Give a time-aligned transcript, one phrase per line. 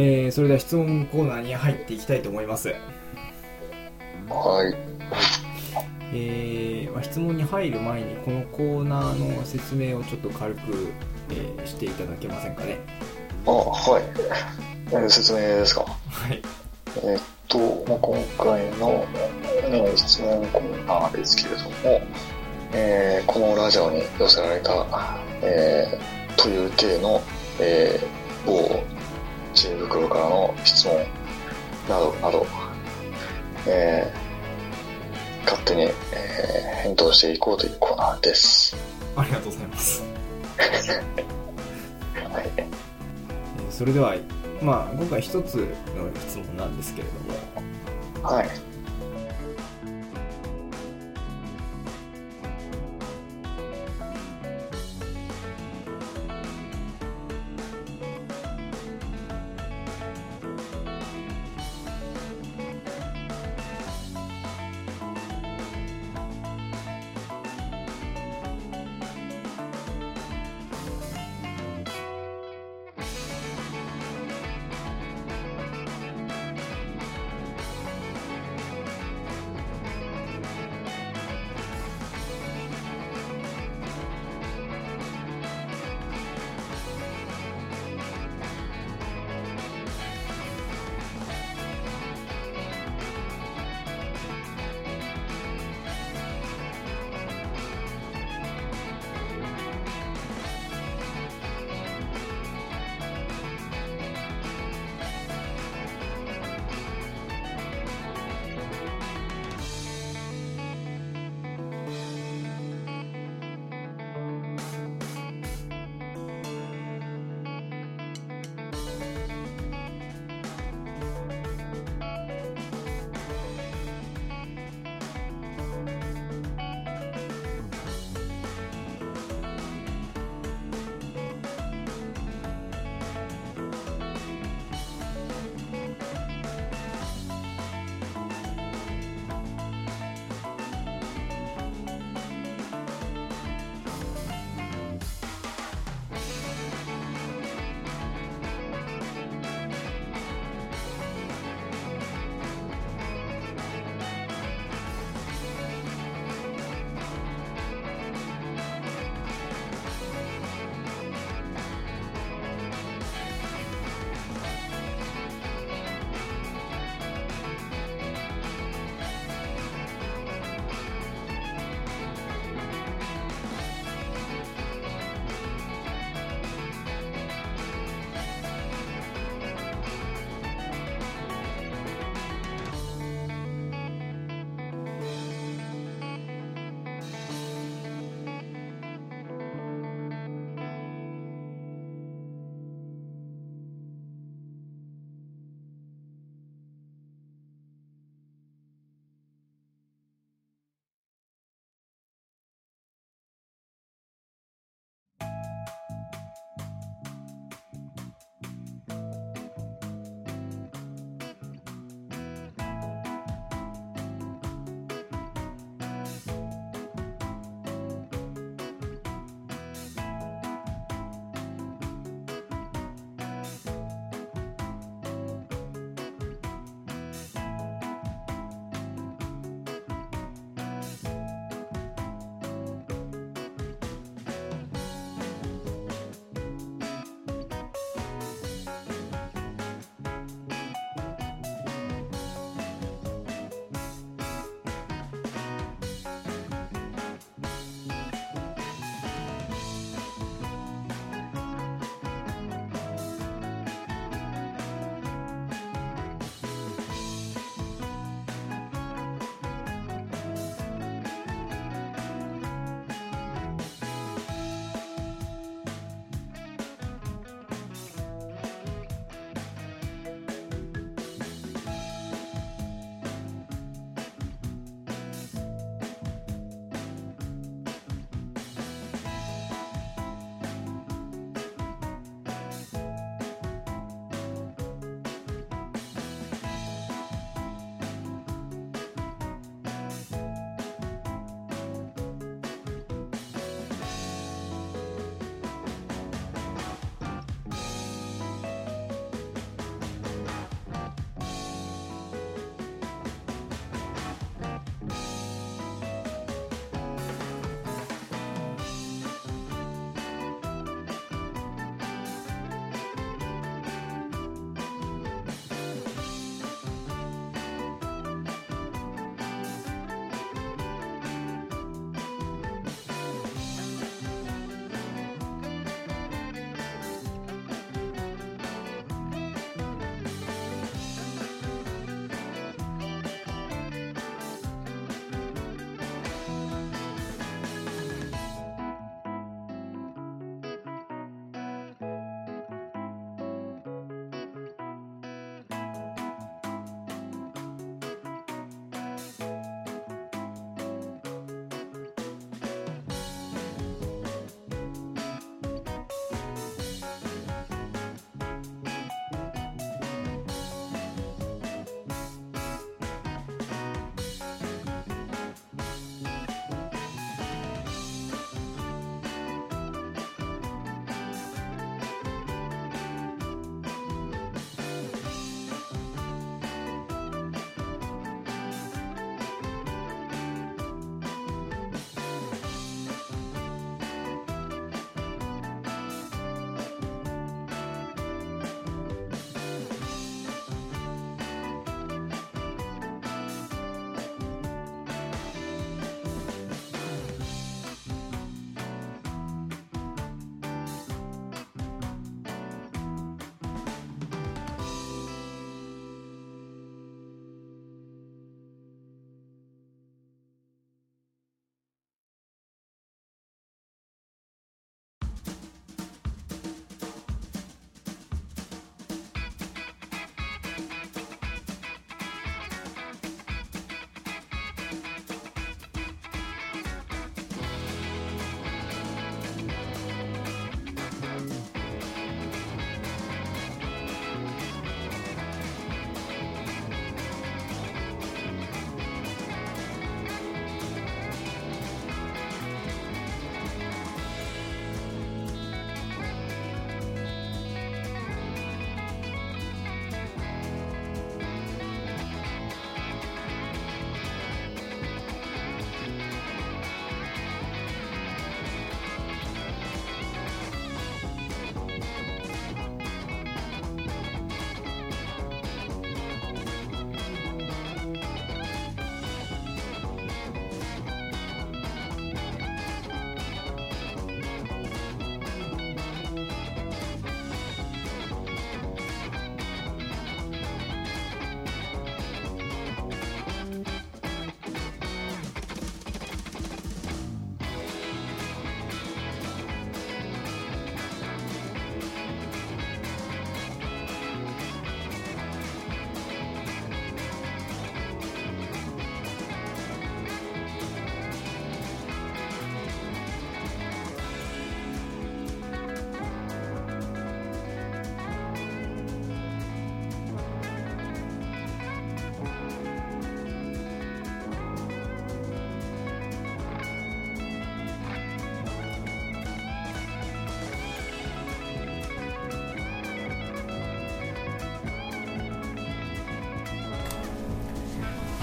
[0.00, 2.68] えー、それでは質問コーナーに入っていきたいと思います。
[2.68, 2.74] は
[4.64, 4.76] い。
[6.12, 10.60] えーまあ、質問に入る前にこのコーナーの説明をちょっと軽く、
[11.30, 12.78] えーしていただけませんかね。
[13.44, 14.02] あ、はい。
[14.92, 15.80] えー説明ですか？
[15.82, 16.40] はい。
[17.02, 17.58] えーっと、
[17.88, 19.04] まあ、今回の、
[19.68, 22.00] ね、質問コーナーですけれども、
[22.72, 24.86] えーこのラジオに寄せられた、
[25.42, 27.20] えーという体の、
[27.58, 28.06] えー
[28.46, 28.80] 某
[29.58, 30.94] 知恵袋からの質問
[31.88, 32.46] などなど、
[33.66, 34.28] えー
[35.44, 35.94] 勝手に、えー
[36.84, 38.76] 返答していこうというコーナーです。
[39.16, 40.04] ありがとうございます。
[42.32, 42.50] はい。
[42.56, 42.66] えー
[43.68, 44.14] それでは、
[44.62, 45.66] まあ、今回一つの
[46.28, 47.08] 質問なんですけれ
[48.14, 48.48] ども、はい。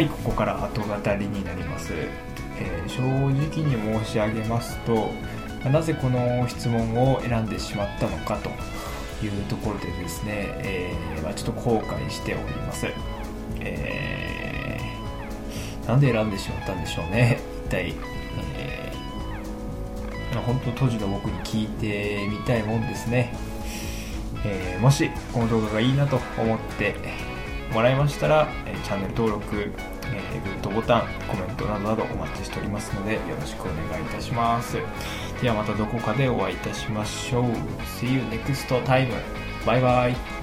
[0.00, 5.10] はいここから後語りになります、えー正直に申し上げますと
[5.70, 8.48] なぜこの質問を選んでしまったのかと
[9.22, 12.86] いうところでですね、えーま、ちょっと後悔しております、
[13.60, 17.94] えーなんで選んでしまったんでしょうね一体、
[18.56, 23.34] えーまあ本当当時の僕に聞いてみたいもんですね、
[24.46, 26.94] えーもしこの動画がいいなと思って
[27.72, 29.72] もらいましたら、えチャンネル登録、
[30.12, 34.78] えーグッドボタンコメントなどなどお待ちしておりますのでよろしくお願いいたします。
[35.42, 37.44] ではまたどこかでお会いいたしましょう。
[38.00, 39.08] See you next time
[39.66, 40.39] バイバイ。